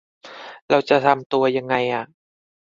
[0.69, 2.03] เราจะทำตัวไงอะ